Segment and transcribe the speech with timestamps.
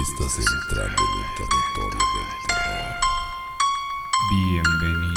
[0.00, 2.96] Estás entrando en el territorio del terror.
[4.30, 5.11] Bienvenidos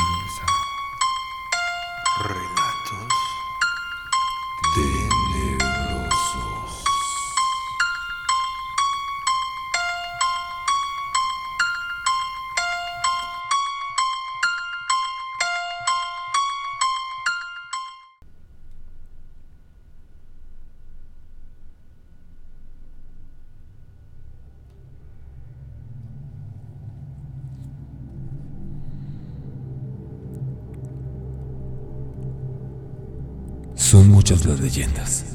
[34.47, 35.25] Las leyendas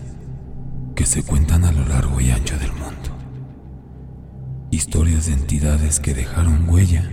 [0.95, 3.19] que se cuentan a lo largo y ancho del mundo.
[4.71, 7.11] Historias de entidades que dejaron huella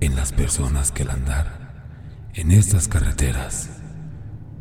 [0.00, 3.70] en las personas que al andar en estas carreteras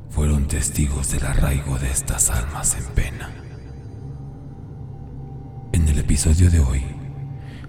[0.09, 3.29] fueron testigos del arraigo de estas almas en pena.
[5.73, 6.85] En el episodio de hoy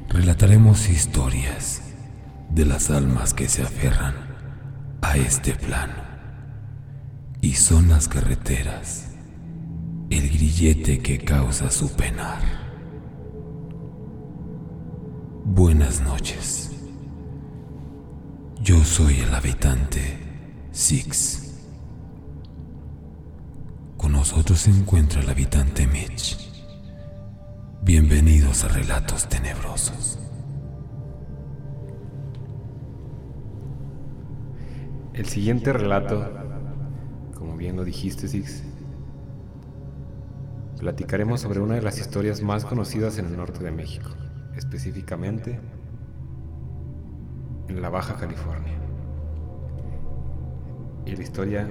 [0.09, 1.83] relataremos historias
[2.49, 4.15] de las almas que se aferran
[5.03, 6.04] a este plano.
[7.45, 9.11] Y son las carreteras
[10.09, 12.41] el grillete que causa su penar.
[15.45, 16.71] Buenas noches.
[18.63, 20.17] Yo soy el habitante
[20.73, 21.69] Six.
[23.99, 26.39] Con nosotros se encuentra el habitante Mitch.
[27.83, 30.19] Bienvenidos a Relatos Tenebrosos.
[35.13, 36.54] El siguiente relato,
[37.45, 38.63] como bien lo dijiste, Six,
[40.81, 44.09] platicaremos sobre una de las historias más conocidas en el norte de México,
[44.57, 45.61] específicamente
[47.69, 48.73] en la Baja California.
[51.05, 51.69] Y la historia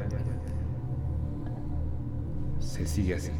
[2.59, 3.31] se sigue así.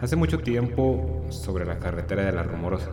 [0.00, 2.90] Hace mucho tiempo, sobre la carretera de la Rumorosa,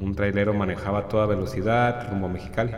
[0.00, 2.72] un trailero manejaba a toda velocidad rumbo a Mexicali.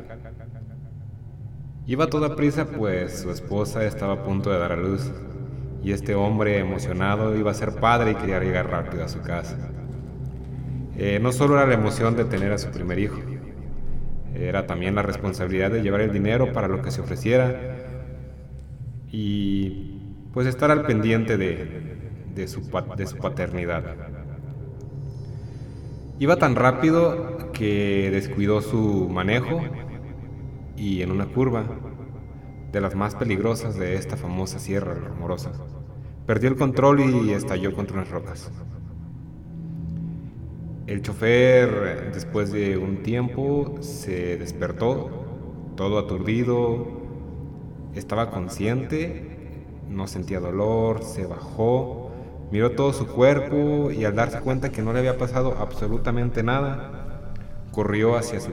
[1.89, 5.09] Iba toda prisa pues su esposa estaba a punto de dar a luz
[5.85, 9.57] y este hombre emocionado iba a ser padre y quería llegar rápido a su casa.
[10.99, 13.21] Eh, no solo era la emoción de tener a su primer hijo,
[14.35, 17.77] era también la responsabilidad de llevar el dinero para lo que se ofreciera
[19.13, 20.01] y
[20.33, 21.99] pues estar al pendiente de,
[22.35, 23.85] de, su, de su paternidad.
[26.19, 29.63] Iba tan rápido que descuidó su manejo
[30.77, 31.65] y en una curva
[32.73, 35.53] de las más peligrosas de esta famosa sierra rumorosa,
[36.27, 38.51] perdió el control y estalló contra unas rocas.
[40.87, 45.11] El chofer, después de un tiempo, se despertó,
[45.77, 46.87] todo aturdido,
[47.95, 52.11] estaba consciente, no sentía dolor, se bajó,
[52.53, 57.33] miró todo su cuerpo y al darse cuenta que no le había pasado absolutamente nada,
[57.73, 58.53] corrió hacia su,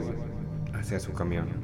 [0.72, 1.63] hacia su camión.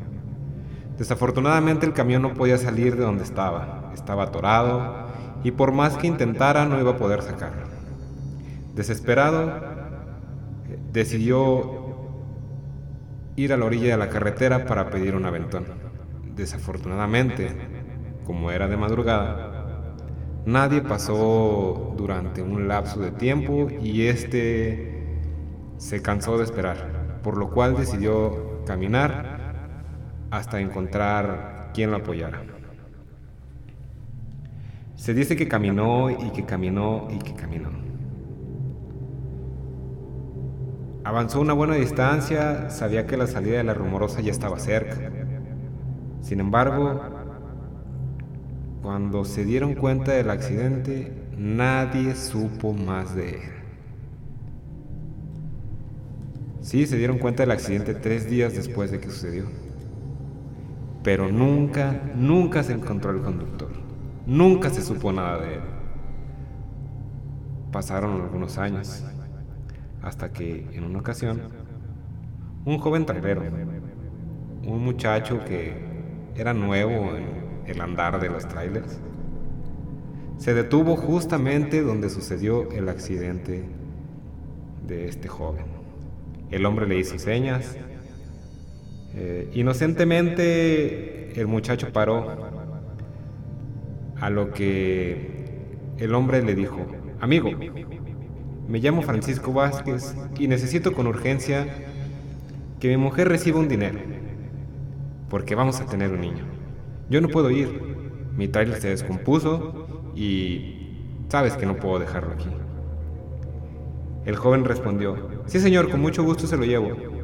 [1.00, 5.06] Desafortunadamente el camión no podía salir de donde estaba, estaba atorado
[5.42, 7.62] y por más que intentara no iba a poder sacarlo.
[8.74, 9.48] Desesperado,
[10.68, 11.96] eh, decidió
[13.34, 15.64] ir a la orilla de la carretera para pedir un aventón.
[16.36, 17.48] Desafortunadamente,
[18.26, 19.94] como era de madrugada,
[20.44, 25.18] nadie pasó durante un lapso de tiempo y este
[25.78, 29.39] se cansó de esperar, por lo cual decidió caminar
[30.30, 32.42] hasta encontrar quien lo apoyara.
[34.94, 37.70] Se dice que caminó y que caminó y que caminó.
[41.04, 45.10] Avanzó una buena distancia, sabía que la salida de la rumorosa ya estaba cerca.
[46.20, 47.00] Sin embargo,
[48.82, 53.40] cuando se dieron cuenta del accidente, nadie supo más de él.
[56.60, 59.46] Sí, se dieron cuenta del accidente tres días después de que sucedió.
[61.02, 63.70] Pero nunca, nunca se encontró el conductor.
[64.26, 65.60] Nunca se supo nada de él.
[67.72, 69.04] Pasaron algunos años,
[70.02, 71.40] hasta que en una ocasión,
[72.64, 73.42] un joven trailero,
[74.64, 75.74] un muchacho que
[76.36, 77.26] era nuevo en
[77.66, 79.00] el andar de los trailers,
[80.38, 83.64] se detuvo justamente donde sucedió el accidente
[84.86, 85.66] de este joven.
[86.50, 87.76] El hombre le hizo señas.
[89.16, 92.50] Eh, inocentemente el muchacho paró,
[94.20, 95.30] a lo que
[95.98, 96.78] el hombre le dijo,
[97.20, 97.50] amigo,
[98.68, 101.66] me llamo Francisco Vázquez y necesito con urgencia
[102.78, 103.98] que mi mujer reciba un dinero,
[105.28, 106.44] porque vamos a tener un niño.
[107.08, 107.68] Yo no puedo ir,
[108.36, 110.90] mi trailer se descompuso y
[111.28, 112.48] sabes que no puedo dejarlo aquí.
[114.26, 115.16] El joven respondió,
[115.46, 117.19] sí señor, con mucho gusto se lo llevo.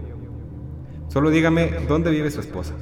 [1.08, 2.74] Solo dígame dónde vive su esposa.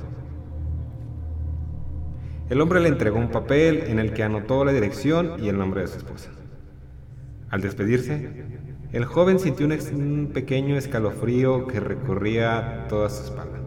[2.51, 5.81] El hombre le entregó un papel en el que anotó la dirección y el nombre
[5.81, 6.31] de su esposa.
[7.51, 8.45] Al despedirse,
[8.93, 13.59] el joven sintió un, pequeño escalofrío que recorría toda su espalda.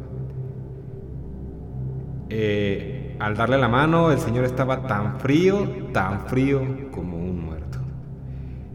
[2.29, 7.79] Eh, al darle la mano, el señor estaba tan frío, tan frío como un muerto.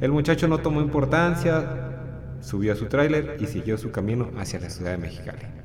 [0.00, 4.68] El muchacho no tomó importancia, subió a su tráiler y siguió su camino hacia la
[4.68, 5.61] ciudad de Mexicali.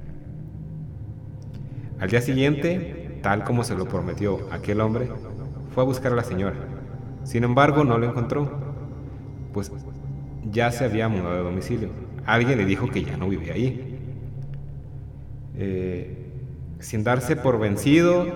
[2.00, 5.10] Al día siguiente, tal como se lo prometió aquel hombre,
[5.74, 6.56] fue a buscar a la señora.
[7.24, 8.50] Sin embargo, no lo encontró,
[9.52, 9.72] pues
[10.52, 11.90] ya se había mudado de domicilio.
[12.26, 14.00] Alguien le dijo que ya no vivía ahí.
[15.56, 16.28] Eh,
[16.80, 18.28] sin darse por vencido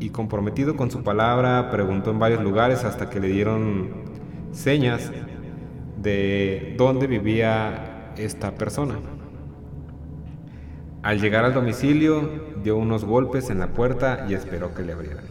[0.00, 3.90] y comprometido con su palabra, preguntó en varios lugares hasta que le dieron
[4.50, 5.12] señas
[6.02, 8.96] de dónde vivía esta persona.
[11.02, 12.28] Al llegar al domicilio,
[12.62, 15.24] dio unos golpes en la puerta y esperó que le abrieran.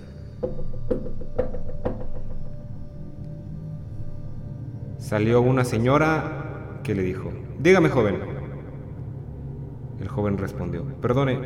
[4.98, 8.20] Salió una señora que le dijo, dígame joven.
[10.00, 11.40] El joven respondió, perdone,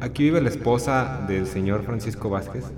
[0.00, 2.72] ¿aquí vive la esposa del señor Francisco Vázquez?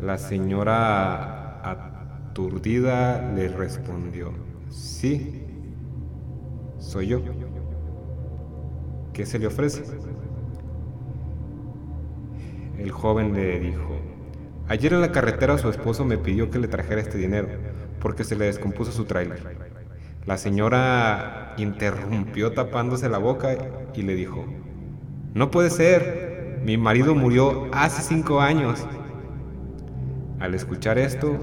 [0.00, 4.32] La señora aturdida le respondió,
[4.68, 5.44] sí,
[6.78, 7.20] soy yo.
[9.18, 9.82] ¿Qué se le ofrece?
[12.78, 13.98] El joven le dijo,
[14.68, 17.48] ayer en la carretera su esposo me pidió que le trajera este dinero
[17.98, 19.56] porque se le descompuso su tráiler.
[20.24, 23.56] La señora interrumpió tapándose la boca
[23.92, 24.46] y le dijo,
[25.34, 28.86] no puede ser, mi marido murió hace cinco años.
[30.38, 31.36] Al escuchar esto,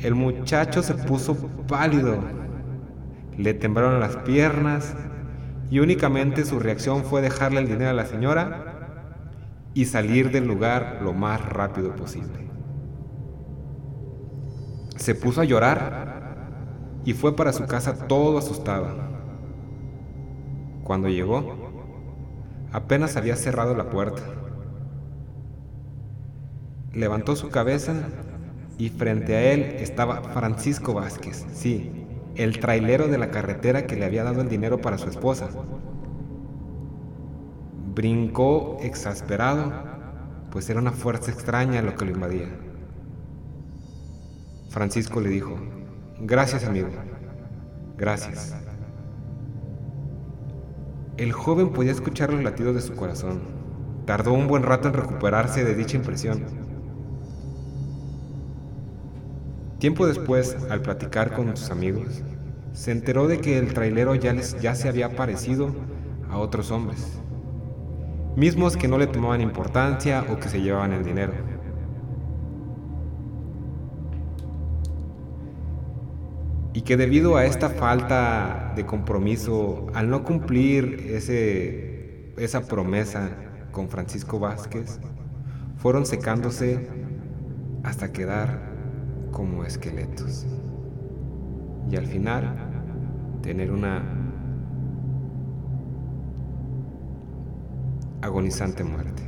[0.00, 1.34] el muchacho se puso
[1.66, 2.18] pálido,
[3.38, 4.94] le temblaron las piernas
[5.70, 8.80] y únicamente su reacción fue dejarle el dinero a la señora
[9.72, 12.50] y salir del lugar lo más rápido posible.
[14.96, 18.88] Se puso a llorar y fue para su casa todo asustado.
[20.82, 21.56] Cuando llegó,
[22.72, 24.22] apenas había cerrado la puerta.
[26.92, 27.94] Levantó su cabeza
[28.76, 31.99] y frente a él estaba Francisco Vázquez, sí,
[32.42, 35.50] el trailero de la carretera que le había dado el dinero para su esposa.
[37.94, 39.70] Brincó exasperado,
[40.50, 42.48] pues era una fuerza extraña lo que lo invadía.
[44.70, 45.54] Francisco le dijo,
[46.20, 46.88] gracias amigo,
[47.98, 48.54] gracias.
[51.18, 53.40] El joven podía escuchar los latidos de su corazón.
[54.06, 56.59] Tardó un buen rato en recuperarse de dicha impresión.
[59.80, 62.22] Tiempo después, al platicar con sus amigos,
[62.74, 65.70] se enteró de que el trailero ya, les, ya se había parecido
[66.28, 67.18] a otros hombres,
[68.36, 71.32] mismos que no le tomaban importancia o que se llevaban el dinero.
[76.74, 83.30] Y que debido a esta falta de compromiso, al no cumplir ese, esa promesa
[83.72, 85.00] con Francisco Vázquez,
[85.78, 86.86] fueron secándose
[87.82, 88.69] hasta quedar
[89.30, 90.46] como esqueletos
[91.90, 92.56] y al final
[93.42, 94.02] tener una
[98.22, 99.22] agonizante muerte.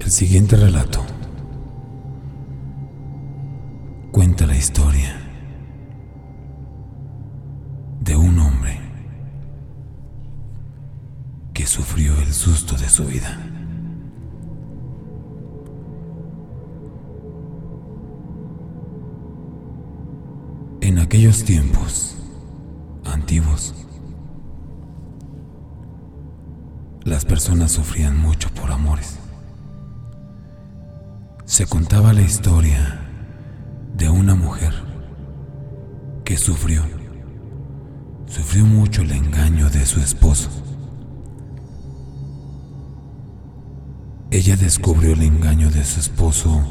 [0.00, 1.04] El siguiente relato
[4.12, 5.05] cuenta la historia
[12.36, 13.40] susto de su vida.
[20.82, 22.14] En aquellos tiempos
[23.04, 23.74] antiguos,
[27.04, 29.18] las personas sufrían mucho por amores.
[31.46, 33.00] Se contaba la historia
[33.96, 34.74] de una mujer
[36.24, 36.82] que sufrió,
[38.26, 40.50] sufrió mucho el engaño de su esposo.
[44.36, 46.62] Ella descubrió el engaño de su esposo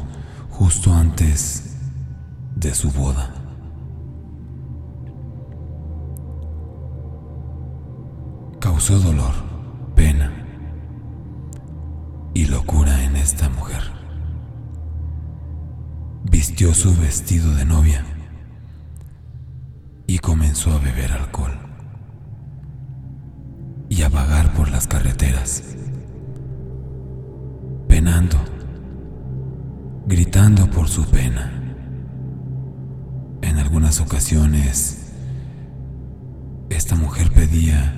[0.50, 1.74] justo antes
[2.54, 3.34] de su boda.
[8.60, 9.34] Causó dolor,
[9.96, 10.46] pena
[12.34, 13.82] y locura en esta mujer.
[16.22, 18.04] Vistió su vestido de novia
[20.06, 21.58] y comenzó a beber alcohol
[23.88, 25.64] y a vagar por las carreteras
[27.96, 28.36] penando,
[30.06, 31.50] gritando por su pena.
[33.40, 35.14] En algunas ocasiones,
[36.68, 37.94] esta mujer pedía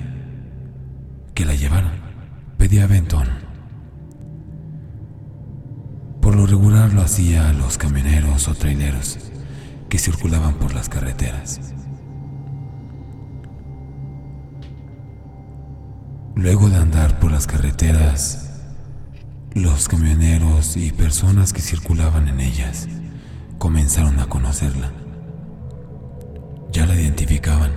[1.33, 1.99] que la llevaran,
[2.57, 3.27] pedía aventón.
[6.21, 9.19] Por lo regular lo hacía a los camioneros o traileros
[9.89, 11.59] que circulaban por las carreteras.
[16.35, 18.48] Luego de andar por las carreteras,
[19.53, 22.87] los camioneros y personas que circulaban en ellas
[23.57, 24.91] comenzaron a conocerla.
[26.71, 27.71] Ya la identificaban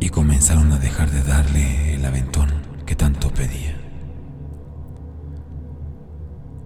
[0.00, 2.48] y comenzaron a dejar de darle el aventón
[2.84, 3.76] que tanto pedía.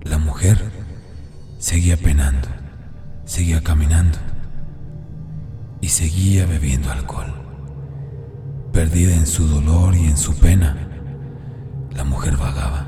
[0.02, 0.72] La mujer
[1.58, 2.48] seguía penando,
[3.26, 4.18] seguía caminando
[5.82, 7.34] y seguía bebiendo alcohol.
[8.72, 10.89] Perdida en su dolor y en su pena,
[12.28, 12.84] vagaba.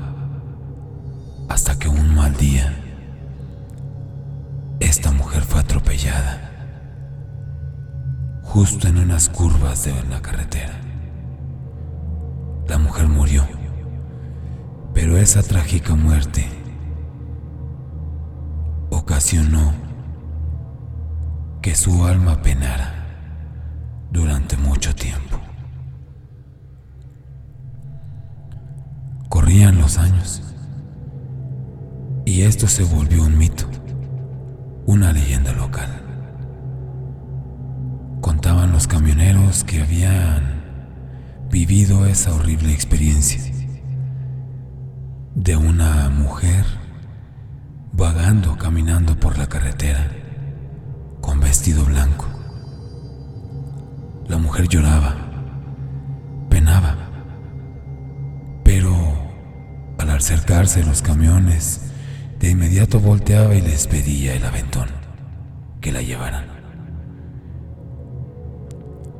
[1.49, 2.73] Hasta que un mal día,
[4.79, 6.51] esta mujer fue atropellada
[8.43, 10.79] justo en unas curvas de la carretera.
[12.67, 13.43] La mujer murió,
[14.93, 16.47] pero esa trágica muerte
[18.91, 19.73] ocasionó
[21.61, 22.93] que su alma penara
[24.11, 25.42] durante mucho tiempo.
[29.43, 30.41] Corrían los años
[32.23, 33.65] y esto se volvió un mito,
[34.85, 35.89] una leyenda local.
[38.21, 40.63] Contaban los camioneros que habían
[41.51, 43.41] vivido esa horrible experiencia
[45.35, 46.63] de una mujer
[47.91, 50.09] vagando, caminando por la carretera
[51.19, 52.27] con vestido blanco.
[54.25, 55.17] La mujer lloraba,
[60.23, 61.81] acercarse los camiones,
[62.39, 64.87] de inmediato volteaba y les pedía el aventón,
[65.81, 66.45] que la llevaran.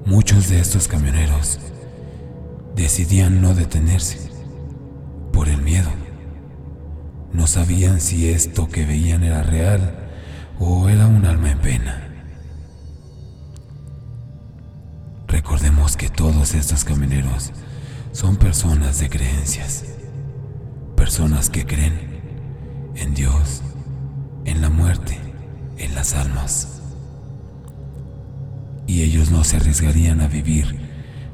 [0.05, 1.59] Muchos de estos camioneros
[2.77, 4.29] decidían no detenerse
[5.33, 5.89] por el miedo.
[7.33, 10.07] No sabían si esto que veían era real
[10.57, 12.07] o era un alma en pena.
[15.27, 17.51] Recordemos que todos estos camioneros
[18.13, 19.83] son personas de creencias
[21.03, 23.61] personas que creen en Dios,
[24.45, 25.19] en la muerte,
[25.77, 26.81] en las almas.
[28.87, 30.79] Y ellos no se arriesgarían a vivir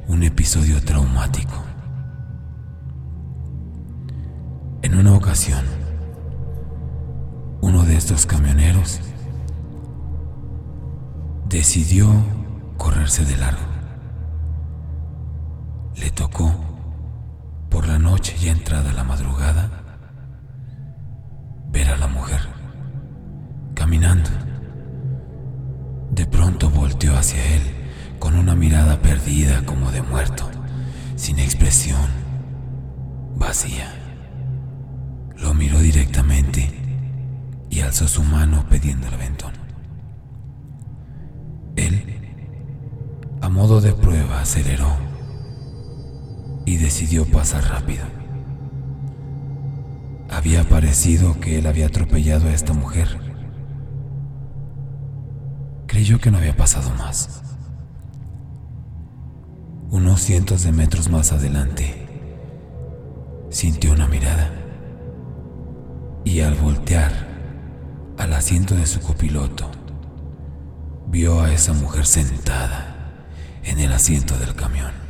[0.08, 1.54] un episodio traumático.
[4.82, 5.64] En una ocasión,
[7.62, 9.00] uno de estos camioneros
[11.48, 12.12] decidió
[12.76, 13.68] correrse de largo.
[15.96, 16.69] Le tocó
[17.90, 19.68] la noche y entrada la madrugada,
[21.72, 22.40] ver a la mujer
[23.74, 24.30] caminando.
[26.12, 27.64] De pronto volteó hacia él
[28.20, 30.48] con una mirada perdida como de muerto,
[31.16, 32.10] sin expresión,
[33.36, 33.92] vacía.
[35.38, 36.70] Lo miró directamente
[37.72, 39.54] y alzó su mano pidiendo el aventón.
[41.76, 42.36] Él,
[43.42, 45.09] a modo de prueba, aceleró
[46.70, 48.06] y decidió pasar rápido.
[50.30, 53.08] Había parecido que él había atropellado a esta mujer.
[55.88, 57.42] Creyó que no había pasado más.
[59.90, 62.08] Unos cientos de metros más adelante,
[63.50, 64.52] sintió una mirada
[66.24, 67.12] y al voltear
[68.20, 69.72] al asiento de su copiloto,
[71.08, 73.26] vio a esa mujer sentada
[73.64, 75.09] en el asiento del camión.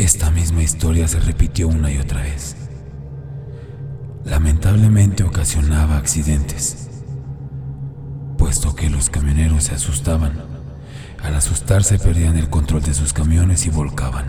[0.00, 2.56] Esta misma historia se repitió una y otra vez.
[4.24, 6.88] Lamentablemente ocasionaba accidentes,
[8.38, 10.40] puesto que los camioneros se asustaban.
[11.22, 14.24] Al asustarse perdían el control de sus camiones y volcaban.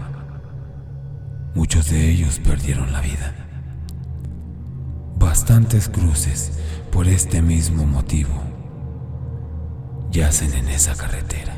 [1.56, 3.34] Muchos de ellos perdieron la vida.
[5.16, 6.52] Bastantes cruces
[6.92, 8.44] por este mismo motivo
[10.12, 11.56] yacen en esa carretera.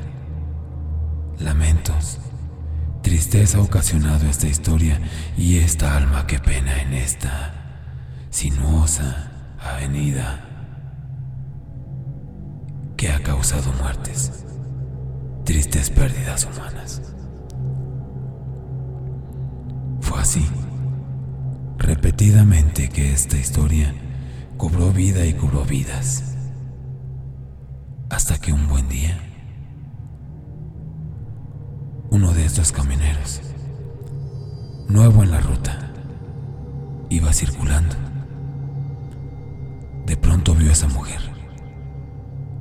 [1.40, 2.20] Lamentos
[3.04, 5.00] Tristeza ha ocasionado esta historia
[5.38, 7.54] y esta alma que pena en esta
[8.30, 9.30] sinuosa
[9.60, 10.46] avenida
[12.96, 14.46] que ha causado muertes,
[15.44, 17.02] tristes pérdidas humanas.
[20.00, 20.46] Fue así,
[21.78, 23.94] repetidamente, que esta historia
[24.56, 26.38] cobró vida y cobró vidas,
[28.10, 29.33] hasta que un buen día
[32.14, 33.42] uno de estos camioneros
[34.88, 35.92] nuevo en la ruta.
[37.10, 37.96] Iba circulando.
[40.06, 41.20] De pronto vio a esa mujer.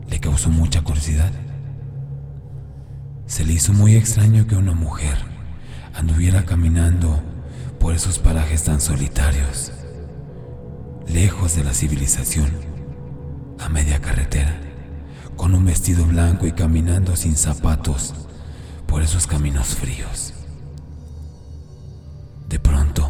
[0.08, 1.30] Le causó mucha curiosidad.
[3.26, 5.18] Se le hizo muy extraño que una mujer
[5.92, 7.22] anduviera caminando
[7.78, 9.70] por esos parajes tan solitarios,
[11.06, 12.50] lejos de la civilización,
[13.58, 14.58] a media carretera,
[15.36, 18.14] con un vestido blanco y caminando sin zapatos
[18.92, 20.34] por esos caminos fríos.
[22.46, 23.08] De pronto,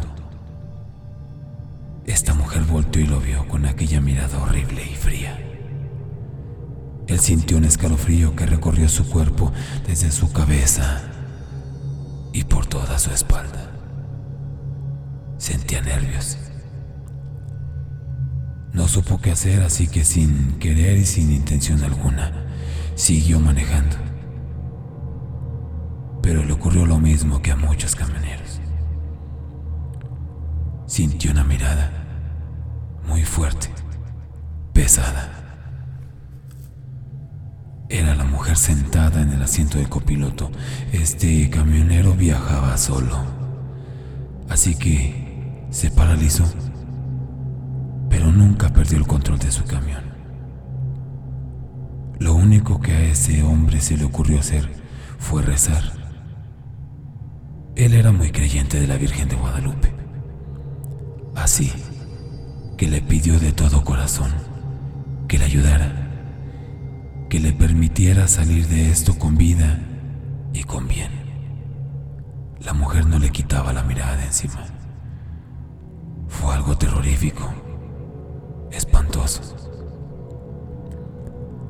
[2.05, 5.37] esta mujer volteó y lo vio con aquella mirada horrible y fría.
[7.07, 9.51] Él sintió un escalofrío que recorrió su cuerpo
[9.85, 11.01] desde su cabeza
[12.31, 13.69] y por toda su espalda.
[15.37, 16.37] Sentía nervios.
[18.71, 22.45] No supo qué hacer, así que sin querer y sin intención alguna,
[22.95, 24.12] siguió manejando.
[26.23, 28.61] Pero le ocurrió lo mismo que a muchos camioneros.
[30.87, 31.91] Sintió una mirada
[33.05, 33.67] muy fuerte,
[34.71, 35.29] pesada.
[37.89, 40.49] Era la mujer sentada en el asiento del copiloto.
[40.93, 43.17] Este camionero viajaba solo.
[44.49, 46.45] Así que se paralizó,
[48.09, 50.03] pero nunca perdió el control de su camión.
[52.19, 54.69] Lo único que a ese hombre se le ocurrió hacer
[55.19, 56.02] fue rezar.
[57.75, 59.91] Él era muy creyente de la Virgen de Guadalupe.
[61.35, 61.71] Así
[62.77, 64.31] que le pidió de todo corazón
[65.27, 65.91] que le ayudara,
[67.29, 69.79] que le permitiera salir de esto con vida
[70.53, 71.11] y con bien.
[72.63, 74.63] La mujer no le quitaba la mirada de encima.
[76.27, 77.51] Fue algo terrorífico,
[78.71, 79.41] espantoso.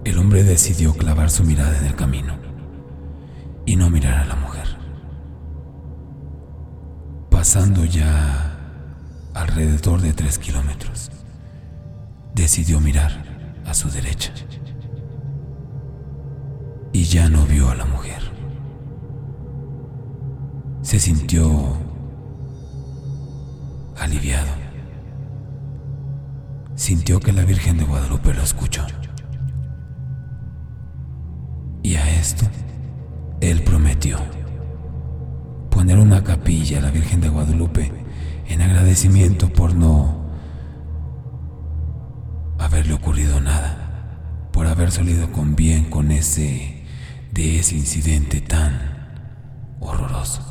[0.03, 2.35] El hombre decidió clavar su mirada en el camino
[3.65, 4.52] y no mirar a la mujer.
[7.53, 8.51] Pasando ya
[9.35, 11.11] alrededor de tres kilómetros,
[12.33, 13.11] decidió mirar
[13.63, 14.33] a su derecha
[16.91, 18.23] y ya no vio a la mujer.
[20.81, 21.77] Se sintió
[23.99, 24.49] aliviado.
[26.73, 28.83] Sintió que la Virgen de Guadalupe lo escuchó.
[31.83, 32.47] Y a esto,
[33.41, 34.17] él prometió
[35.83, 37.91] poner una capilla a la Virgen de Guadalupe
[38.47, 40.29] en agradecimiento por no
[42.57, 46.85] haberle ocurrido nada, por haber salido con bien con ese
[47.33, 50.41] de ese incidente tan horroroso.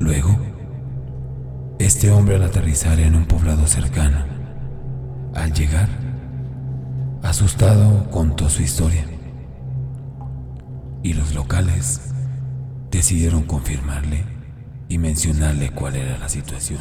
[0.00, 0.36] Luego,
[1.78, 4.24] este hombre al aterrizar en un poblado cercano,
[5.36, 5.88] al llegar,
[7.22, 9.04] asustado contó su historia
[11.04, 12.08] y los locales
[12.90, 14.24] decidieron confirmarle
[14.88, 16.80] y mencionarle cuál era la situación.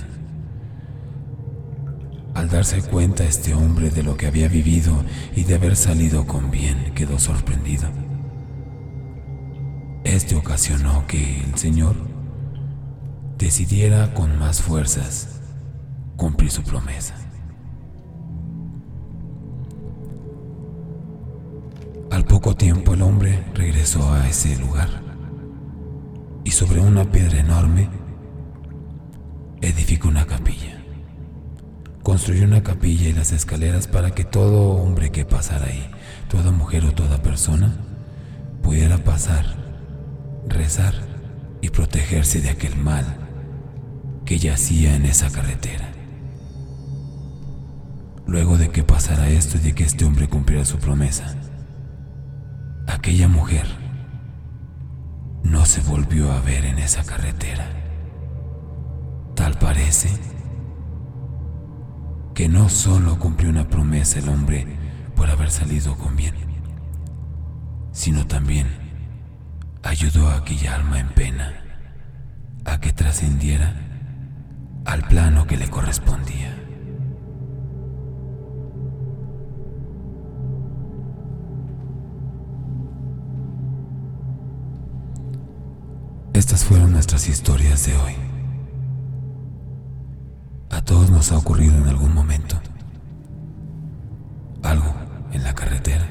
[2.34, 5.04] Al darse cuenta este hombre de lo que había vivido
[5.36, 7.90] y de haber salido con bien, quedó sorprendido.
[10.04, 11.96] Este ocasionó que el Señor
[13.38, 15.42] decidiera con más fuerzas
[16.16, 17.16] cumplir su promesa.
[22.12, 25.07] Al poco tiempo el hombre regresó a ese lugar
[26.58, 27.88] sobre una piedra enorme
[29.62, 30.82] edificó una capilla.
[32.02, 35.88] Construyó una capilla y las escaleras para que todo hombre que pasara ahí,
[36.30, 37.76] toda mujer o toda persona,
[38.64, 39.46] pudiera pasar,
[40.48, 40.96] rezar
[41.62, 43.06] y protegerse de aquel mal
[44.26, 45.92] que yacía en esa carretera.
[48.26, 51.36] Luego de que pasara esto y de que este hombre cumpliera su promesa,
[52.88, 53.87] aquella mujer
[55.44, 57.66] no se volvió a ver en esa carretera.
[59.36, 60.10] Tal parece
[62.34, 64.68] que no solo cumplió una promesa el hombre
[65.16, 66.36] por haber salido con bien,
[67.92, 68.68] sino también
[69.84, 71.64] ayudó a aquella alma en pena
[72.66, 73.74] a que trascendiera
[74.86, 76.57] al plano que le correspondía.
[86.38, 88.14] Estas fueron nuestras historias de hoy.
[90.70, 92.62] A todos nos ha ocurrido en algún momento
[94.62, 94.94] algo
[95.32, 96.08] en la carretera.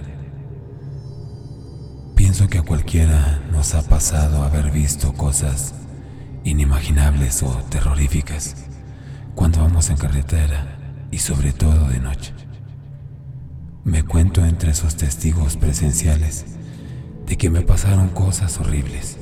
[2.17, 5.75] Pienso que a cualquiera nos ha pasado haber visto cosas
[6.43, 8.57] inimaginables o terroríficas
[9.37, 12.35] cuando vamos en carretera y sobre todo de noche.
[13.85, 16.47] Me cuento entre esos testigos presenciales
[17.27, 19.19] de que me pasaron cosas horribles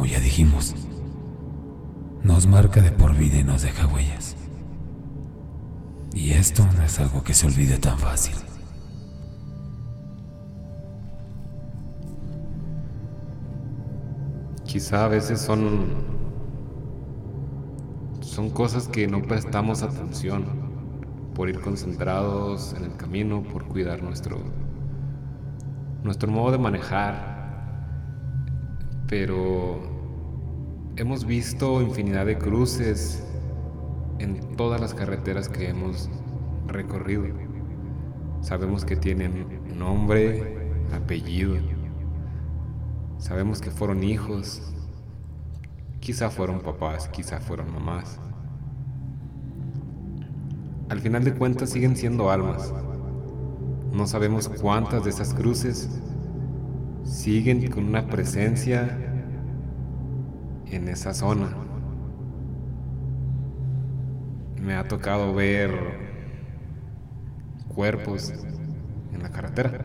[0.00, 0.74] como ya dijimos,
[2.22, 4.34] nos marca de por vida y nos deja huellas.
[6.14, 8.34] Y esto no es algo que se olvide tan fácil.
[14.64, 15.88] Quizá a veces son
[18.22, 20.46] son cosas que no prestamos atención
[21.34, 24.38] por ir concentrados en el camino, por cuidar nuestro
[26.02, 27.38] nuestro modo de manejar.
[29.06, 29.89] Pero
[31.00, 33.24] hemos visto infinidad de cruces
[34.18, 36.10] en todas las carreteras que hemos
[36.66, 37.24] recorrido.
[38.42, 40.58] Sabemos que tienen nombre,
[40.94, 41.56] apellido.
[43.16, 44.74] Sabemos que fueron hijos.
[46.00, 48.20] Quizá fueron papás, quizá fueron mamás.
[50.90, 52.74] Al final de cuentas siguen siendo almas.
[53.90, 55.88] No sabemos cuántas de esas cruces
[57.04, 59.09] siguen con una presencia
[60.70, 61.56] en esa zona.
[64.60, 65.70] Me ha tocado ver
[67.74, 68.32] cuerpos
[69.12, 69.84] en la carretera.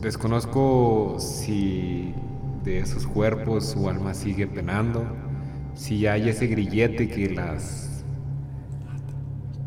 [0.00, 2.14] Desconozco si
[2.62, 5.04] de esos cuerpos su alma sigue penando,
[5.74, 8.04] si hay ese grillete que las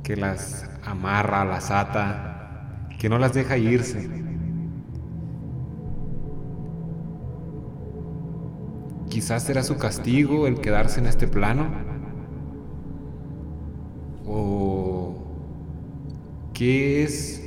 [0.04, 4.27] que las amarra, las ata, que no las deja irse.
[9.18, 11.72] Quizás será su castigo el quedarse en este plano.
[14.28, 15.16] ¿O
[16.54, 17.42] qué es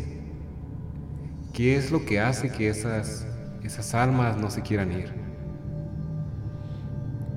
[1.52, 3.24] qué es lo que hace que esas
[3.62, 5.12] esas almas no se quieran ir?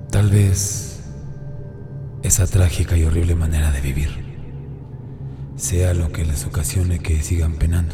[0.10, 1.04] Tal vez
[2.24, 4.10] esa trágica y horrible manera de vivir
[5.58, 7.93] sea lo que les ocasione que sigan penando.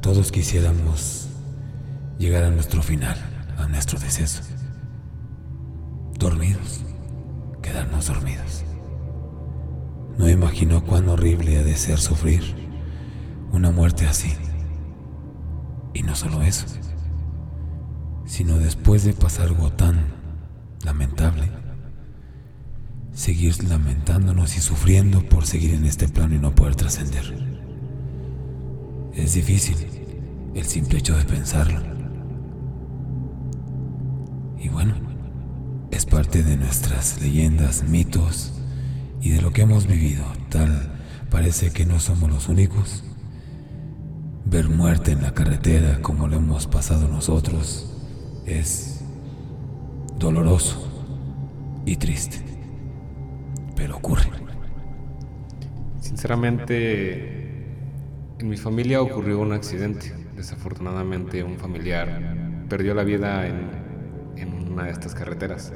[0.00, 1.28] Todos quisiéramos
[2.18, 4.42] llegar a nuestro final, a nuestro deceso.
[6.18, 6.82] Dormidos,
[7.62, 8.64] quedarnos dormidos.
[10.18, 12.42] No imagino cuán horrible ha de ser sufrir
[13.52, 14.32] una muerte así.
[15.94, 16.66] Y no solo eso,
[18.24, 20.14] sino después de pasar algo tan
[20.84, 21.50] lamentable
[23.16, 27.34] seguir lamentándonos y sufriendo por seguir en este plano y no poder trascender.
[29.14, 29.76] Es difícil
[30.54, 31.95] el simple hecho de pensarlo.
[34.58, 34.94] Y bueno,
[35.90, 38.52] es parte de nuestras leyendas, mitos
[39.20, 40.24] y de lo que hemos vivido.
[40.48, 40.94] Tal
[41.30, 43.04] parece que no somos los únicos.
[44.44, 47.92] Ver muerte en la carretera como lo hemos pasado nosotros
[48.46, 49.00] es
[50.18, 50.88] doloroso
[51.84, 52.46] y triste
[53.76, 54.24] pero ocurre.
[56.00, 57.66] Sinceramente,
[58.38, 60.12] en mi familia ocurrió un accidente.
[60.34, 63.75] Desafortunadamente, un familiar perdió la vida en,
[64.76, 65.72] una de estas carreteras.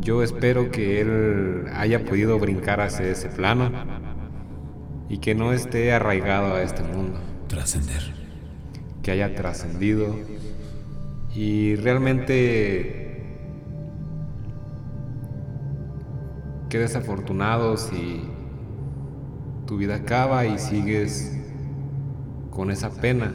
[0.00, 3.72] Yo espero que él haya podido brincar hacia ese plano
[5.08, 7.18] y que no esté arraigado a este mundo.
[7.48, 8.14] Trascender.
[9.02, 10.16] Que haya trascendido
[11.34, 13.02] y realmente
[16.68, 18.22] Qué desafortunado si
[19.66, 21.38] tu vida acaba y sigues
[22.50, 23.30] con esa pena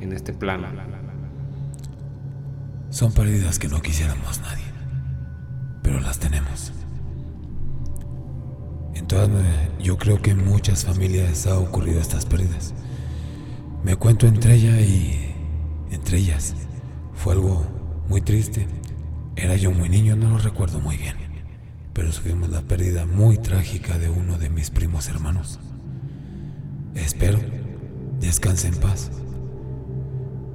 [0.00, 0.95] en este plano.
[2.96, 4.64] Son pérdidas que no quisiéramos nadie,
[5.82, 6.72] pero las tenemos.
[8.94, 9.44] Entonces,
[9.78, 12.72] yo creo que en muchas familias ha ocurrido estas pérdidas.
[13.84, 15.34] Me cuento entre ella y
[15.90, 16.54] entre ellas.
[17.12, 17.66] Fue algo
[18.08, 18.66] muy triste.
[19.36, 21.16] Era yo muy niño, no lo recuerdo muy bien
[21.92, 25.58] pero sufrimos la pérdida muy trágica de uno de mis primos hermanos.
[26.94, 27.38] Espero
[28.20, 29.10] descanse en paz.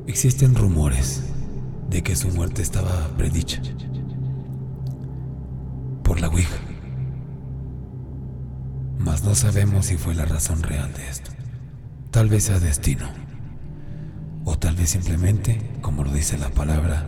[0.05, 1.30] Existen rumores
[1.91, 3.61] de que su muerte estaba predicha
[6.03, 6.57] por la Ouija,
[8.97, 11.31] mas no sabemos si fue la razón real de esto.
[12.09, 13.07] Tal vez sea destino,
[14.45, 17.07] o tal vez simplemente, como lo dice la palabra,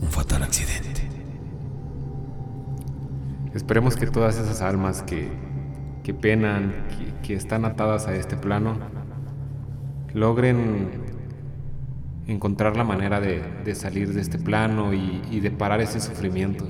[0.00, 1.08] un fatal accidente.
[3.54, 5.30] Esperemos que todas esas almas que,
[6.02, 6.72] que penan,
[7.22, 8.78] que, están atadas a este plano,
[10.14, 10.88] logren
[12.26, 16.66] encontrar la manera de, salir de este plano y, de parar ese sufrimiento.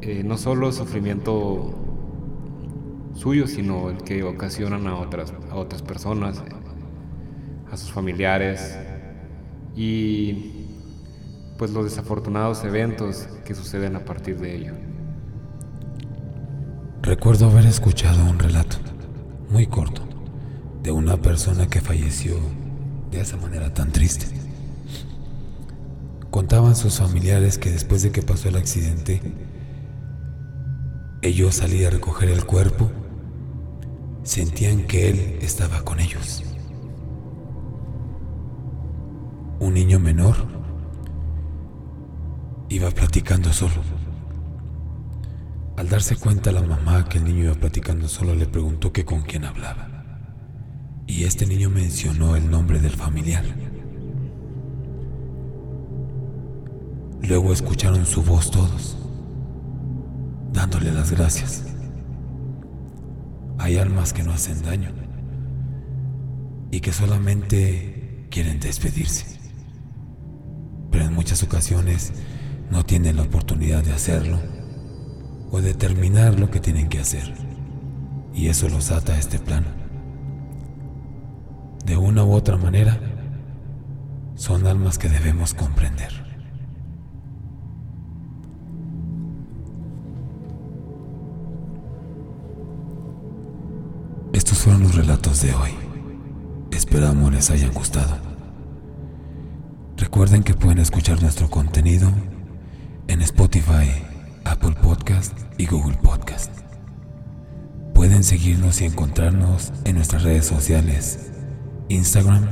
[0.00, 1.74] Eh, no solo sufrimiento
[3.14, 6.42] suyo, sino el que ocasionan a otras, a otras personas,
[7.70, 8.78] a sus familiares
[9.76, 10.66] y
[11.58, 14.74] pues los desafortunados eventos que suceden a partir de ello.
[17.02, 18.76] Recuerdo haber escuchado un relato
[19.50, 20.02] muy corto
[20.82, 22.34] de una persona que falleció
[23.10, 24.26] de esa manera tan triste.
[26.30, 29.22] Contaban sus familiares que después de que pasó el accidente,
[31.22, 32.90] ellos salían a recoger el cuerpo,
[34.22, 36.44] sentían que él estaba con ellos.
[39.58, 40.36] Un niño menor
[42.68, 43.82] iba platicando solo.
[45.76, 49.22] Al darse cuenta la mamá que el niño iba platicando solo le preguntó que con
[49.22, 49.97] quién hablaba.
[51.08, 53.44] Y este niño mencionó el nombre del familiar.
[57.22, 58.96] Luego escucharon su voz todos,
[60.52, 61.64] dándole las gracias.
[63.58, 64.92] Hay almas que no hacen daño
[66.70, 69.38] y que solamente quieren despedirse
[70.90, 72.12] pero en muchas ocasiones
[72.70, 74.40] no tienen la oportunidad de hacerlo
[75.50, 77.34] o de terminar lo que tienen que hacer.
[78.34, 79.77] Y eso los ata a este plano.
[81.88, 83.00] De una u otra manera,
[84.34, 86.12] son almas que debemos comprender.
[94.34, 95.70] Estos fueron los relatos de hoy.
[96.72, 98.18] Esperamos les hayan gustado.
[99.96, 102.12] Recuerden que pueden escuchar nuestro contenido
[103.06, 103.90] en Spotify,
[104.44, 106.52] Apple Podcast y Google Podcast.
[107.94, 111.32] Pueden seguirnos y encontrarnos en nuestras redes sociales,
[111.88, 112.46] Instagram,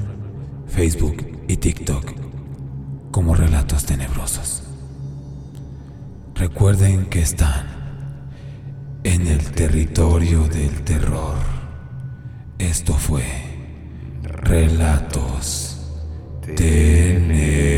[0.66, 2.14] Facebook y TikTok,
[3.11, 4.62] como Relatos Tenebrosos.
[6.35, 7.66] Recuerden que están
[9.05, 11.37] en el territorio del terror.
[12.59, 13.25] Esto fue
[14.22, 15.77] Relatos
[16.55, 17.77] tenebroso.